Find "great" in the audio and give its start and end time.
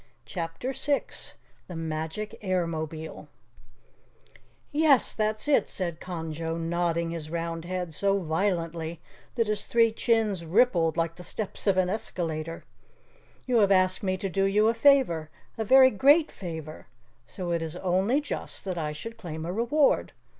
15.91-16.31